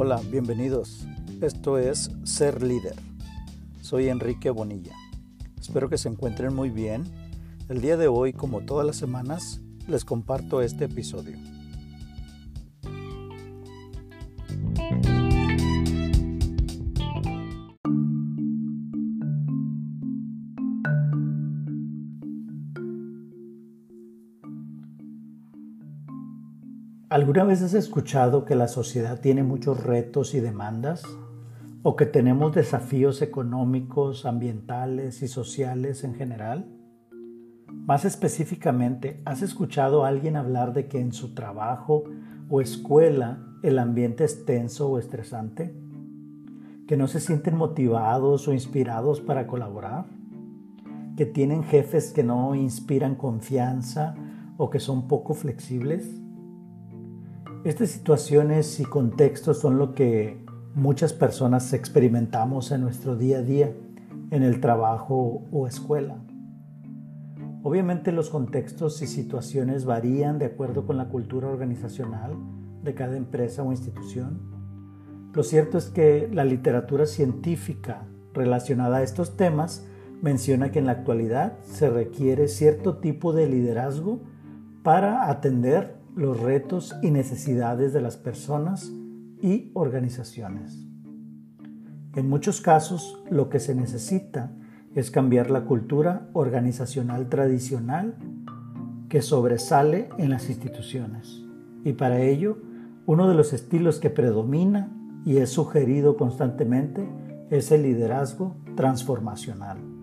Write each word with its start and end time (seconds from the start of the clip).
Hola, 0.00 0.20
bienvenidos. 0.30 1.08
Esto 1.40 1.76
es 1.76 2.12
Ser 2.22 2.62
Líder. 2.62 2.94
Soy 3.80 4.08
Enrique 4.08 4.48
Bonilla. 4.50 4.94
Espero 5.60 5.88
que 5.88 5.98
se 5.98 6.08
encuentren 6.08 6.54
muy 6.54 6.70
bien. 6.70 7.02
El 7.68 7.80
día 7.80 7.96
de 7.96 8.06
hoy, 8.06 8.32
como 8.32 8.60
todas 8.60 8.86
las 8.86 8.94
semanas, 8.94 9.60
les 9.88 10.04
comparto 10.04 10.62
este 10.62 10.84
episodio. 10.84 11.36
¿Alguna 27.18 27.42
vez 27.42 27.62
has 27.62 27.74
escuchado 27.74 28.44
que 28.44 28.54
la 28.54 28.68
sociedad 28.68 29.20
tiene 29.20 29.42
muchos 29.42 29.82
retos 29.82 30.34
y 30.34 30.40
demandas? 30.40 31.02
¿O 31.82 31.96
que 31.96 32.06
tenemos 32.06 32.54
desafíos 32.54 33.22
económicos, 33.22 34.24
ambientales 34.24 35.20
y 35.22 35.26
sociales 35.26 36.04
en 36.04 36.14
general? 36.14 36.68
Más 37.72 38.04
específicamente, 38.04 39.20
¿has 39.24 39.42
escuchado 39.42 40.04
a 40.04 40.08
alguien 40.08 40.36
hablar 40.36 40.72
de 40.74 40.86
que 40.86 41.00
en 41.00 41.12
su 41.12 41.34
trabajo 41.34 42.04
o 42.48 42.60
escuela 42.60 43.42
el 43.64 43.80
ambiente 43.80 44.22
es 44.22 44.44
tenso 44.44 44.88
o 44.88 44.96
estresante? 44.96 45.74
¿Que 46.86 46.96
no 46.96 47.08
se 47.08 47.18
sienten 47.18 47.56
motivados 47.56 48.46
o 48.46 48.52
inspirados 48.52 49.20
para 49.20 49.48
colaborar? 49.48 50.04
¿Que 51.16 51.26
tienen 51.26 51.64
jefes 51.64 52.12
que 52.12 52.22
no 52.22 52.54
inspiran 52.54 53.16
confianza 53.16 54.14
o 54.56 54.70
que 54.70 54.78
son 54.78 55.08
poco 55.08 55.34
flexibles? 55.34 56.14
Estas 57.64 57.90
situaciones 57.90 58.78
y 58.78 58.84
contextos 58.84 59.58
son 59.58 59.78
lo 59.78 59.92
que 59.92 60.44
muchas 60.74 61.12
personas 61.12 61.72
experimentamos 61.72 62.70
en 62.70 62.82
nuestro 62.82 63.16
día 63.16 63.38
a 63.38 63.42
día, 63.42 63.74
en 64.30 64.44
el 64.44 64.60
trabajo 64.60 65.42
o 65.50 65.66
escuela. 65.66 66.22
Obviamente 67.64 68.12
los 68.12 68.30
contextos 68.30 69.02
y 69.02 69.08
situaciones 69.08 69.84
varían 69.84 70.38
de 70.38 70.46
acuerdo 70.46 70.86
con 70.86 70.96
la 70.96 71.08
cultura 71.08 71.48
organizacional 71.48 72.36
de 72.84 72.94
cada 72.94 73.16
empresa 73.16 73.64
o 73.64 73.72
institución. 73.72 74.40
Lo 75.34 75.42
cierto 75.42 75.78
es 75.78 75.86
que 75.86 76.30
la 76.32 76.44
literatura 76.44 77.06
científica 77.06 78.06
relacionada 78.34 78.98
a 78.98 79.02
estos 79.02 79.36
temas 79.36 79.84
menciona 80.22 80.70
que 80.70 80.78
en 80.78 80.86
la 80.86 80.92
actualidad 80.92 81.58
se 81.62 81.90
requiere 81.90 82.46
cierto 82.46 82.98
tipo 82.98 83.32
de 83.32 83.48
liderazgo 83.48 84.20
para 84.84 85.28
atender 85.28 85.97
los 86.16 86.40
retos 86.40 86.96
y 87.02 87.10
necesidades 87.10 87.92
de 87.92 88.00
las 88.00 88.16
personas 88.16 88.92
y 89.40 89.70
organizaciones. 89.74 90.84
En 92.14 92.28
muchos 92.28 92.60
casos, 92.60 93.22
lo 93.30 93.48
que 93.48 93.60
se 93.60 93.74
necesita 93.74 94.52
es 94.94 95.10
cambiar 95.10 95.50
la 95.50 95.64
cultura 95.64 96.28
organizacional 96.32 97.28
tradicional 97.28 98.16
que 99.08 99.22
sobresale 99.22 100.08
en 100.18 100.30
las 100.30 100.48
instituciones. 100.48 101.44
Y 101.84 101.92
para 101.92 102.20
ello, 102.20 102.58
uno 103.06 103.28
de 103.28 103.34
los 103.34 103.52
estilos 103.52 104.00
que 104.00 104.10
predomina 104.10 104.90
y 105.24 105.38
es 105.38 105.50
sugerido 105.50 106.16
constantemente 106.16 107.08
es 107.50 107.70
el 107.72 107.82
liderazgo 107.82 108.56
transformacional. 108.74 109.97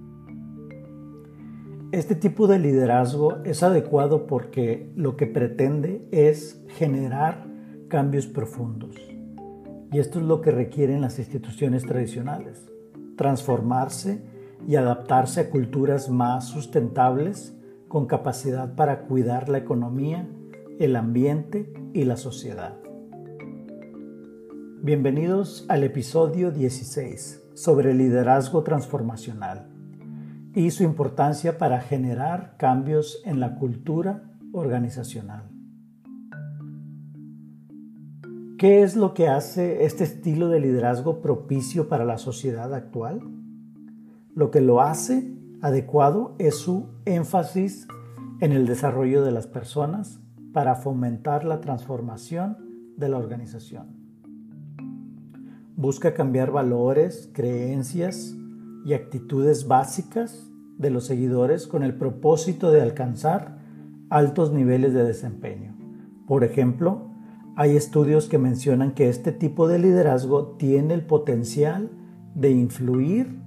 Este 1.95 2.13
tipo 2.13 2.47
de 2.47 2.59
liderazgo 2.59 3.37
es 3.45 3.63
adecuado 3.63 4.27
porque 4.27 4.91
lo 4.97 5.15
que 5.15 5.27
pretende 5.27 6.05
es 6.11 6.61
generar 6.67 7.47
cambios 7.87 8.27
profundos. 8.27 8.97
Y 9.93 9.99
esto 9.99 10.19
es 10.19 10.25
lo 10.25 10.41
que 10.41 10.51
requieren 10.51 10.99
las 10.99 11.19
instituciones 11.19 11.85
tradicionales. 11.85 12.69
Transformarse 13.15 14.21
y 14.67 14.75
adaptarse 14.75 15.39
a 15.39 15.49
culturas 15.49 16.09
más 16.09 16.49
sustentables 16.49 17.55
con 17.87 18.07
capacidad 18.07 18.75
para 18.75 19.03
cuidar 19.03 19.47
la 19.47 19.59
economía, 19.59 20.27
el 20.79 20.97
ambiente 20.97 21.71
y 21.93 22.03
la 22.03 22.17
sociedad. 22.17 22.73
Bienvenidos 24.81 25.65
al 25.69 25.85
episodio 25.85 26.51
16 26.51 27.41
sobre 27.53 27.93
liderazgo 27.93 28.63
transformacional 28.63 29.74
y 30.55 30.71
su 30.71 30.83
importancia 30.83 31.57
para 31.57 31.81
generar 31.81 32.55
cambios 32.57 33.21
en 33.25 33.41
la 33.41 33.55
cultura 33.55 34.23
organizacional. 34.53 35.43
¿Qué 38.57 38.81
es 38.81 38.95
lo 38.95 39.13
que 39.13 39.27
hace 39.27 39.83
este 39.83 40.05
estilo 40.05 40.47
de 40.47 40.61
liderazgo 40.61 41.21
propicio 41.21 41.89
para 41.89 42.05
la 42.05 42.17
sociedad 42.17 42.73
actual? 42.73 43.19
Lo 44.33 44.49
que 44.49 44.61
lo 44.61 44.79
hace 44.79 45.29
adecuado 45.61 46.35
es 46.39 46.55
su 46.55 46.87
énfasis 47.03 47.85
en 48.39 48.53
el 48.53 48.65
desarrollo 48.65 49.23
de 49.23 49.31
las 49.31 49.47
personas 49.47 50.21
para 50.53 50.75
fomentar 50.75 51.43
la 51.43 51.59
transformación 51.59 52.57
de 52.95 53.09
la 53.09 53.17
organización. 53.17 53.87
Busca 55.75 56.13
cambiar 56.13 56.51
valores, 56.51 57.29
creencias, 57.33 58.37
y 58.85 58.93
actitudes 58.93 59.67
básicas 59.67 60.49
de 60.77 60.91
los 60.91 61.05
seguidores 61.05 61.67
con 61.67 61.83
el 61.83 61.95
propósito 61.95 62.71
de 62.71 62.81
alcanzar 62.81 63.57
altos 64.09 64.53
niveles 64.53 64.93
de 64.93 65.03
desempeño. 65.03 65.75
Por 66.27 66.43
ejemplo, 66.43 67.09
hay 67.55 67.75
estudios 67.75 68.29
que 68.29 68.37
mencionan 68.37 68.93
que 68.93 69.09
este 69.09 69.31
tipo 69.31 69.67
de 69.67 69.79
liderazgo 69.79 70.55
tiene 70.57 70.93
el 70.93 71.05
potencial 71.05 71.89
de 72.35 72.51
influir 72.51 73.39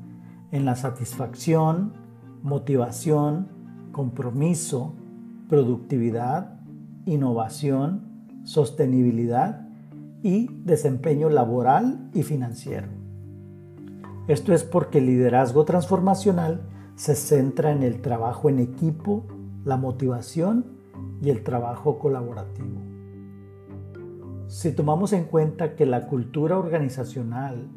en 0.50 0.64
la 0.64 0.74
satisfacción, 0.74 1.92
motivación, 2.42 3.48
compromiso, 3.92 4.94
productividad, 5.48 6.60
innovación, 7.04 8.08
sostenibilidad 8.44 9.68
y 10.22 10.48
desempeño 10.64 11.28
laboral 11.30 12.10
y 12.14 12.22
financiero. 12.22 12.97
Esto 14.28 14.52
es 14.52 14.62
porque 14.62 14.98
el 14.98 15.06
liderazgo 15.06 15.64
transformacional 15.64 16.60
se 16.96 17.14
centra 17.14 17.72
en 17.72 17.82
el 17.82 18.02
trabajo 18.02 18.50
en 18.50 18.58
equipo, 18.58 19.24
la 19.64 19.78
motivación 19.78 20.66
y 21.22 21.30
el 21.30 21.42
trabajo 21.42 21.98
colaborativo. 21.98 22.78
Si 24.46 24.72
tomamos 24.72 25.14
en 25.14 25.24
cuenta 25.24 25.76
que 25.76 25.86
la 25.86 26.06
cultura 26.08 26.58
organizacional 26.58 27.70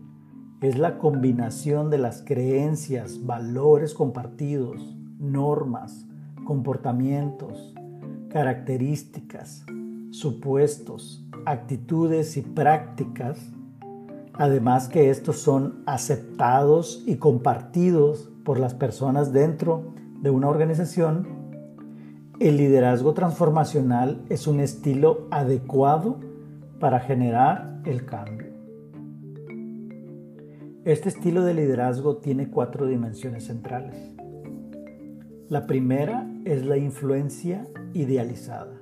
es 0.60 0.78
la 0.78 0.98
combinación 0.98 1.90
de 1.90 2.00
las 2.00 2.22
creencias, 2.22 3.26
valores 3.26 3.94
compartidos, 3.94 4.96
normas, 5.20 6.06
comportamientos, 6.44 7.74
características, 8.30 9.66
supuestos, 10.10 11.26
actitudes 11.46 12.36
y 12.36 12.42
prácticas, 12.42 13.40
Además 14.34 14.88
que 14.88 15.10
estos 15.10 15.40
son 15.40 15.84
aceptados 15.86 17.04
y 17.06 17.18
compartidos 17.18 18.32
por 18.44 18.60
las 18.60 18.74
personas 18.74 19.34
dentro 19.34 19.94
de 20.22 20.30
una 20.30 20.48
organización, 20.48 21.28
el 22.40 22.58
liderazgo 22.58 23.14
transformacional 23.14 24.24
es 24.30 24.48
un 24.48 24.62
estilo 24.62 25.28
adecuado 25.32 26.20
para 26.80 27.00
generar 27.00 27.82
el 27.86 28.06
cambio. 28.06 28.48
Este 30.86 31.10
estilo 31.10 31.44
de 31.44 31.54
liderazgo 31.54 32.18
tiene 32.18 32.50
cuatro 32.50 32.88
dimensiones 32.88 33.46
centrales. 33.46 33.96
La 35.50 35.68
primera 35.68 36.28
es 36.46 36.66
la 36.66 36.78
influencia 36.78 37.68
idealizada. 37.94 38.82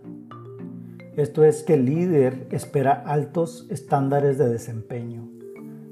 Esto 1.17 1.43
es 1.43 1.63
que 1.63 1.73
el 1.73 1.85
líder 1.85 2.47
espera 2.51 2.93
altos 2.93 3.67
estándares 3.69 4.37
de 4.37 4.47
desempeño 4.47 5.18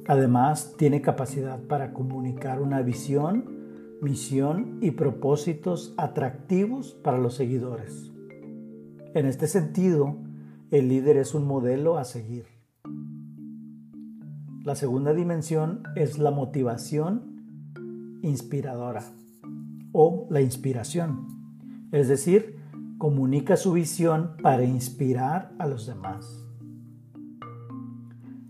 Además, 0.08 0.76
tiene 0.78 1.02
capacidad 1.02 1.60
para 1.60 1.94
comunicar 1.94 2.62
una 2.62 2.82
visión, 2.82 3.98
misión 4.02 4.78
y 4.82 4.92
propósitos 4.92 5.94
atractivos 5.98 6.94
para 7.04 7.18
los 7.18 7.36
seguidores. 7.36 8.12
En 9.14 9.26
este 9.26 9.48
sentido, 9.48 10.16
el 10.72 10.88
líder 10.88 11.18
es 11.18 11.34
un 11.34 11.46
modelo 11.46 11.98
a 11.98 12.06
seguir. 12.06 12.46
La 14.64 14.76
segunda 14.76 15.14
dimensión 15.14 15.84
es 15.96 16.20
la 16.20 16.32
motivación 16.32 18.20
inspiradora 18.22 19.04
o 19.92 20.28
la 20.30 20.42
inspiración, 20.42 21.28
es 21.92 22.08
decir, 22.08 22.58
comunica 22.98 23.56
su 23.56 23.74
visión 23.74 24.36
para 24.42 24.64
inspirar 24.64 25.54
a 25.60 25.68
los 25.68 25.86
demás. 25.86 26.47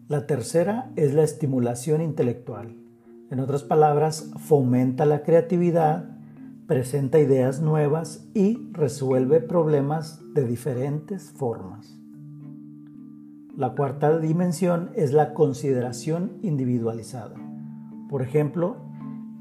La 0.07 0.25
tercera 0.25 0.89
es 0.95 1.13
la 1.13 1.24
estimulación 1.24 2.01
intelectual. 2.01 2.77
En 3.30 3.42
otras 3.42 3.63
palabras, 3.63 4.31
fomenta 4.38 5.06
la 5.06 5.21
creatividad, 5.21 6.18
presenta 6.65 7.19
ideas 7.19 7.62
nuevas 7.62 8.25
y 8.33 8.69
resuelve 8.71 9.42
problemas 9.42 10.21
de 10.33 10.48
diferentes 10.48 11.31
formas. 11.33 12.00
La 13.57 13.75
cuarta 13.75 14.18
dimensión 14.18 14.92
es 14.95 15.12
la 15.12 15.33
consideración 15.33 16.38
individualizada. 16.42 17.36
Por 18.09 18.21
ejemplo, 18.21 18.77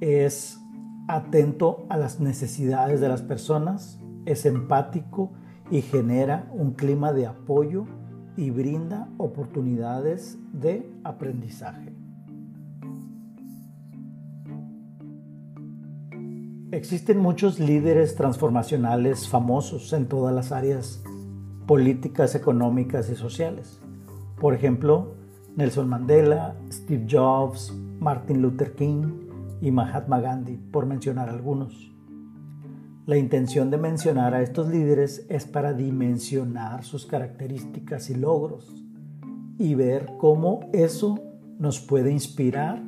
es 0.00 0.60
atento 1.06 1.86
a 1.90 1.96
las 1.96 2.18
necesidades 2.18 3.00
de 3.00 3.08
las 3.08 3.22
personas, 3.22 4.00
es 4.24 4.44
empático 4.44 5.30
y 5.70 5.82
genera 5.82 6.50
un 6.52 6.72
clima 6.72 7.12
de 7.12 7.28
apoyo 7.28 7.86
y 8.36 8.50
brinda 8.50 9.08
oportunidades 9.18 10.38
de 10.52 10.90
aprendizaje. 11.04 11.92
Existen 16.72 17.18
muchos 17.18 17.58
líderes 17.58 18.16
transformacionales 18.16 19.28
famosos 19.28 19.92
en 19.92 20.06
todas 20.06 20.34
las 20.34 20.52
áreas 20.52 21.02
políticas, 21.66 22.34
económicas 22.34 23.08
y 23.08 23.14
sociales. 23.14 23.80
Por 24.40 24.54
ejemplo, 24.54 25.14
Nelson 25.56 25.88
Mandela, 25.88 26.56
Steve 26.70 27.06
Jobs, 27.10 27.72
Martin 27.98 28.42
Luther 28.42 28.74
King, 28.74 29.26
y 29.60 29.70
Mahatma 29.70 30.20
Gandhi, 30.20 30.56
por 30.56 30.86
mencionar 30.86 31.28
algunos. 31.28 31.92
La 33.06 33.16
intención 33.16 33.70
de 33.70 33.78
mencionar 33.78 34.34
a 34.34 34.42
estos 34.42 34.68
líderes 34.68 35.24
es 35.28 35.46
para 35.46 35.72
dimensionar 35.72 36.82
sus 36.82 37.06
características 37.06 38.10
y 38.10 38.16
logros 38.16 38.84
y 39.58 39.76
ver 39.76 40.14
cómo 40.18 40.68
eso 40.72 41.20
nos 41.56 41.78
puede 41.78 42.10
inspirar 42.10 42.82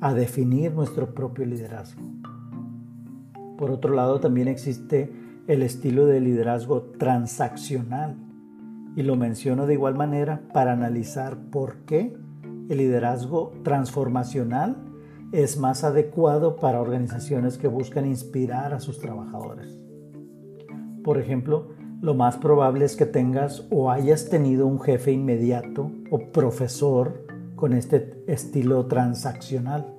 a 0.00 0.14
definir 0.14 0.72
nuestro 0.72 1.12
propio 1.12 1.44
liderazgo. 1.44 2.02
Por 3.58 3.72
otro 3.72 3.92
lado, 3.96 4.20
también 4.20 4.46
existe 4.46 5.12
el 5.48 5.60
estilo 5.64 6.06
de 6.06 6.20
liderazgo 6.20 6.82
transaccional 6.96 8.14
y 8.94 9.02
lo 9.02 9.16
menciono 9.16 9.66
de 9.66 9.74
igual 9.74 9.96
manera 9.96 10.42
para 10.52 10.72
analizar 10.72 11.36
por 11.50 11.78
qué 11.78 12.16
el 12.68 12.78
liderazgo 12.78 13.52
transformacional 13.64 14.93
es 15.34 15.58
más 15.58 15.82
adecuado 15.82 16.54
para 16.54 16.80
organizaciones 16.80 17.58
que 17.58 17.66
buscan 17.66 18.06
inspirar 18.06 18.72
a 18.72 18.78
sus 18.78 19.00
trabajadores. 19.00 19.76
Por 21.02 21.18
ejemplo, 21.18 21.70
lo 22.00 22.14
más 22.14 22.36
probable 22.36 22.84
es 22.84 22.94
que 22.94 23.04
tengas 23.04 23.66
o 23.72 23.90
hayas 23.90 24.28
tenido 24.28 24.68
un 24.68 24.80
jefe 24.80 25.10
inmediato 25.10 25.90
o 26.12 26.30
profesor 26.30 27.26
con 27.56 27.72
este 27.72 28.22
estilo 28.28 28.86
transaccional. 28.86 29.92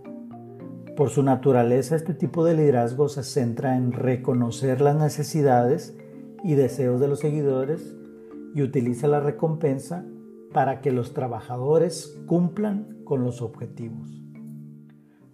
Por 0.95 1.09
su 1.09 1.21
naturaleza, 1.21 1.97
este 1.97 2.13
tipo 2.13 2.45
de 2.45 2.53
liderazgo 2.53 3.09
se 3.09 3.23
centra 3.23 3.75
en 3.75 3.91
reconocer 3.91 4.79
las 4.79 4.95
necesidades 4.95 5.97
y 6.45 6.55
deseos 6.55 7.01
de 7.01 7.09
los 7.09 7.19
seguidores 7.19 7.93
y 8.53 8.61
utiliza 8.61 9.09
la 9.09 9.19
recompensa 9.19 10.05
para 10.53 10.79
que 10.79 10.91
los 10.91 11.13
trabajadores 11.13 12.17
cumplan 12.25 12.99
con 13.03 13.21
los 13.25 13.41
objetivos. 13.41 14.25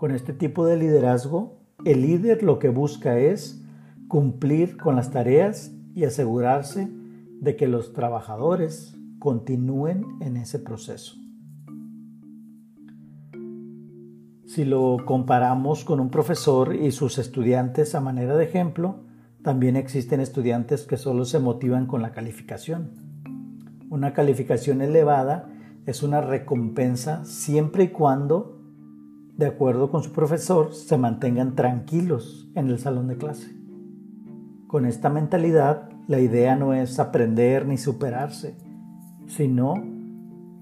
Con 0.02 0.16
este 0.16 0.34
tipo 0.34 0.66
de 0.66 0.78
liderazgo, 0.78 1.60
el 1.86 2.02
líder 2.02 2.42
lo 2.42 2.58
que 2.58 2.70
busca 2.70 3.20
es 3.20 3.64
cumplir 4.08 4.76
con 4.78 4.96
las 4.96 5.12
tareas 5.12 5.72
y 5.94 6.06
asegurarse 6.06 6.90
de 7.40 7.56
que 7.56 7.68
los 7.68 7.94
trabajadores 7.94 8.98
continúen 9.20 10.04
en 10.22 10.38
ese 10.38 10.58
proceso. 10.58 11.18
Si 14.48 14.66
lo 14.66 14.98
comparamos 15.06 15.86
con 15.86 16.00
un 16.00 16.10
profesor 16.10 16.76
y 16.76 16.90
sus 16.90 17.20
estudiantes 17.20 17.94
a 17.94 18.02
manera 18.02 18.36
de 18.36 18.46
ejemplo, 18.46 19.04
también 19.44 19.76
existen 19.76 20.20
estudiantes 20.20 20.88
que 20.88 20.98
solo 20.98 21.26
se 21.26 21.38
motivan 21.38 21.86
con 21.86 22.02
la 22.02 22.12
calificación. 22.12 22.90
Una 23.92 24.14
calificación 24.14 24.82
elevada 24.82 25.48
es 25.86 26.02
una 26.02 26.22
recompensa 26.22 27.24
siempre 27.24 27.84
y 27.84 27.88
cuando 27.90 28.61
de 29.42 29.48
acuerdo 29.48 29.90
con 29.90 30.04
su 30.04 30.12
profesor, 30.12 30.72
se 30.72 31.00
mantengan 31.00 31.56
tranquilos 31.56 32.48
en 32.54 32.70
el 32.70 32.78
salón 32.78 33.08
de 33.08 33.18
clase. 33.18 33.52
Con 34.68 34.86
esta 34.86 35.10
mentalidad, 35.10 35.90
la 36.08 36.20
idea 36.20 36.56
no 36.56 36.76
es 36.76 37.00
aprender 37.00 37.66
ni 37.66 37.78
superarse, 37.78 38.56
sino 39.26 39.74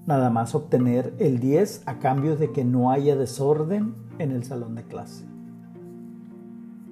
nada 0.06 0.30
más 0.30 0.54
obtener 0.54 1.12
el 1.18 1.40
10 1.40 1.82
a 1.84 1.98
cambio 1.98 2.36
de 2.36 2.52
que 2.52 2.64
no 2.64 2.90
haya 2.90 3.16
desorden 3.16 3.96
en 4.18 4.30
el 4.30 4.44
salón 4.44 4.74
de 4.76 4.84
clase. 4.84 5.26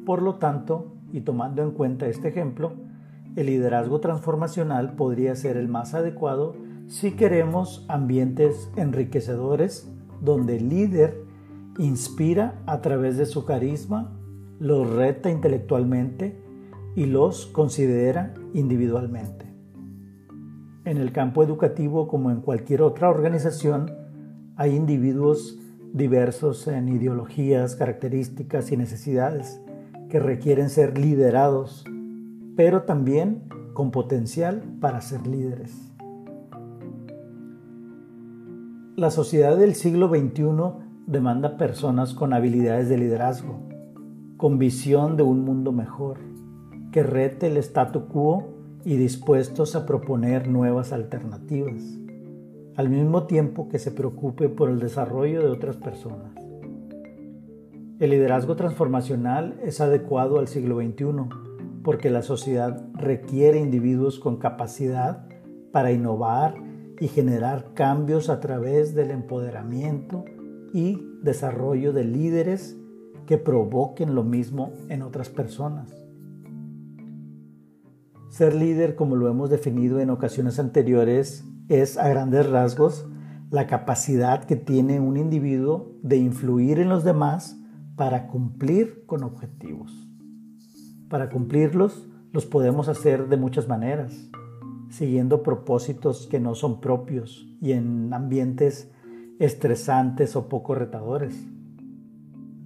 Por 0.05 0.20
lo 0.20 0.34
tanto, 0.34 0.93
y 1.11 1.23
tomando 1.23 1.62
en 1.62 1.70
cuenta 1.70 2.06
este 2.06 2.29
ejemplo, 2.29 2.75
el 3.34 3.46
liderazgo 3.46 4.00
transformacional 4.00 4.93
podría 4.93 5.34
ser 5.37 5.56
el 5.56 5.69
más 5.69 5.94
adecuado 5.94 6.55
si 6.87 7.12
queremos 7.12 7.87
ambientes 7.88 8.70
enriquecedores 8.76 9.91
donde 10.20 10.58
el 10.58 10.69
líder 10.69 11.27
inspira 11.78 12.60
a 12.66 12.80
través 12.80 13.16
de 13.16 13.26
su 13.26 13.44
carisma, 13.44 14.12
los 14.58 14.90
reta 14.90 15.30
intelectualmente 15.30 16.36
y 16.96 17.06
los 17.06 17.46
considera 17.46 18.34
individualmente. 18.52 19.46
En 20.84 20.96
el 20.96 21.12
campo 21.12 21.42
educativo, 21.42 22.08
como 22.08 22.30
en 22.30 22.40
cualquier 22.40 22.82
otra 22.82 23.08
organización, 23.08 23.92
hay 24.56 24.75
individuos 24.75 25.58
diversos 25.92 26.66
en 26.66 26.88
ideologías, 26.88 27.76
características 27.76 28.72
y 28.72 28.76
necesidades 28.76 29.60
que 30.08 30.19
requieren 30.19 30.70
ser 30.70 30.98
liderados, 30.98 31.84
pero 32.56 32.82
también 32.82 33.44
con 33.74 33.90
potencial 33.90 34.62
para 34.81 35.00
ser 35.00 35.26
líderes. 35.26 35.92
La 38.96 39.10
sociedad 39.12 39.56
del 39.56 39.76
siglo 39.76 40.08
XXI 40.08 40.88
demanda 41.08 41.56
personas 41.56 42.12
con 42.12 42.34
habilidades 42.34 42.90
de 42.90 42.99
liderazgo, 42.99 43.60
con 44.37 44.58
visión 44.58 45.16
de 45.16 45.22
un 45.22 45.43
mundo 45.43 45.72
mejor, 45.72 46.19
que 46.93 47.02
rete 47.02 47.46
el 47.46 47.56
statu 47.56 48.08
quo 48.08 48.49
y 48.84 48.96
dispuestos 48.96 49.75
a 49.75 49.87
proponer 49.87 50.49
nuevas 50.49 50.93
alternativas, 50.93 51.82
al 52.76 52.90
mismo 52.90 53.22
tiempo 53.22 53.70
que 53.70 53.78
se 53.78 53.90
preocupe 53.90 54.50
por 54.50 54.69
el 54.69 54.81
desarrollo 54.81 55.40
de 55.40 55.49
otras 55.49 55.76
personas. 55.76 56.34
El 57.99 58.10
liderazgo 58.10 58.55
transformacional 58.55 59.58
es 59.64 59.81
adecuado 59.81 60.38
al 60.38 60.46
siglo 60.46 60.76
XXI 60.76 61.06
porque 61.84 62.10
la 62.10 62.20
sociedad 62.20 62.87
requiere 62.93 63.58
individuos 63.58 64.19
con 64.20 64.37
capacidad 64.37 65.26
para 65.72 65.90
innovar 65.90 66.55
y 67.00 67.08
generar 67.08 67.72
cambios 67.72 68.29
a 68.29 68.41
través 68.41 68.94
del 68.94 69.10
empoderamiento 69.10 70.27
y 70.72 70.98
desarrollo 71.22 71.93
de 71.93 72.05
líderes 72.05 72.77
que 73.27 73.39
provoquen 73.39 74.15
lo 74.15 74.25
mismo 74.25 74.72
en 74.89 75.03
otras 75.03 75.29
personas. 75.29 75.94
Ser 78.31 78.55
líder, 78.55 78.94
como 78.94 79.17
lo 79.17 79.29
hemos 79.29 79.51
definido 79.51 80.01
en 80.01 80.10
ocasiones 80.10 80.58
anteriores, 80.58 81.44
es 81.69 81.98
a 81.98 82.08
grandes 82.08 82.48
rasgos 82.48 83.06
la 83.51 83.67
capacidad 83.67 84.44
que 84.44 84.56
tiene 84.56 85.01
un 85.01 85.17
individuo 85.17 85.93
de 86.03 86.17
influir 86.17 86.79
en 86.79 86.89
los 86.89 87.05
demás 87.05 87.58
para 87.96 88.29
cumplir 88.29 89.05
con 89.06 89.25
objetivos. 89.25 90.08
Para 91.08 91.31
cumplirlos 91.31 92.06
los 92.32 92.46
podemos 92.46 92.89
hacer 92.89 93.29
de 93.29 93.37
muchas 93.39 93.69
maneras, 93.69 94.31
siguiendo 94.91 95.43
propósitos 95.43 96.27
que 96.27 96.41
no 96.41 96.55
son 96.55 96.81
propios 96.81 97.48
y 97.60 97.72
en 97.72 98.13
ambientes 98.13 98.91
estresantes 99.38 100.34
o 100.36 100.48
poco 100.48 100.74
retadores. 100.74 101.46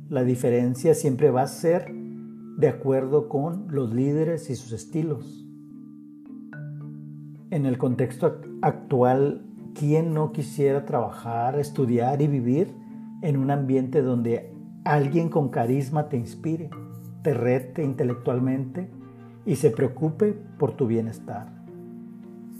La 0.08 0.24
diferencia 0.24 0.94
siempre 0.94 1.30
va 1.30 1.42
a 1.42 1.46
ser 1.46 1.92
de 2.56 2.68
acuerdo 2.68 3.28
con 3.28 3.66
los 3.70 3.94
líderes 3.94 4.50
y 4.50 4.56
sus 4.56 4.72
estilos. 4.72 5.46
En 7.50 7.66
el 7.66 7.76
contexto 7.76 8.40
actual, 8.62 9.44
¿quién 9.74 10.14
no 10.14 10.32
quisiera 10.32 10.84
trabajar, 10.86 11.58
estudiar 11.58 12.22
y 12.22 12.26
vivir 12.26 12.74
en 13.22 13.36
un 13.36 13.50
ambiente 13.50 14.02
donde 14.02 14.52
alguien 14.84 15.28
con 15.28 15.48
carisma 15.48 16.08
te 16.08 16.16
inspire, 16.16 16.70
te 17.22 17.34
rete 17.34 17.84
intelectualmente 17.84 18.90
y 19.44 19.56
se 19.56 19.70
preocupe 19.70 20.32
por 20.58 20.72
tu 20.72 20.86
bienestar? 20.86 21.52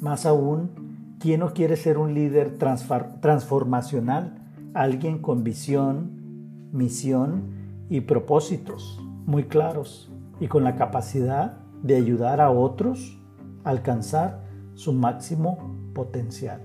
Más 0.01 0.27
aún, 0.27 0.92
¿Quién 1.23 1.39
no 1.39 1.55
quiere 1.55 1.77
ser 1.77 1.99
un 1.99 2.15
líder 2.15 2.59
transformacional? 2.59 4.43
Alguien 4.75 5.21
con 5.21 5.45
visión, 5.45 6.71
misión 6.73 7.87
y 7.89 8.01
propósitos 8.01 9.01
muy 9.25 9.45
claros 9.45 10.11
y 10.41 10.49
con 10.49 10.65
la 10.65 10.75
capacidad 10.75 11.59
de 11.81 11.95
ayudar 11.95 12.41
a 12.41 12.51
otros 12.51 13.21
a 13.63 13.71
alcanzar 13.71 14.43
su 14.75 14.93
máximo 14.93 15.93
potencial. 15.95 16.61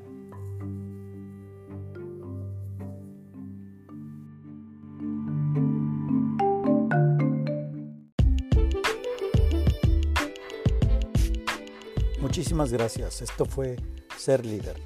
Muchísimas 12.20 12.74
gracias. 12.74 13.22
Esto 13.22 13.46
fue 13.46 13.76
ser 14.18 14.46
líder. 14.46 14.82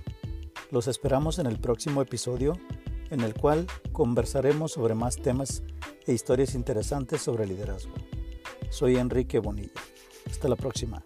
Los 0.69 0.87
esperamos 0.87 1.39
en 1.39 1.47
el 1.47 1.59
próximo 1.59 2.01
episodio 2.01 2.57
en 3.09 3.21
el 3.21 3.33
cual 3.33 3.67
conversaremos 3.91 4.71
sobre 4.71 4.95
más 4.95 5.17
temas 5.17 5.63
e 6.07 6.13
historias 6.13 6.55
interesantes 6.55 7.21
sobre 7.21 7.45
liderazgo. 7.45 7.93
Soy 8.69 8.95
Enrique 8.95 9.39
Bonilla. 9.39 9.81
Hasta 10.29 10.47
la 10.47 10.55
próxima. 10.55 11.03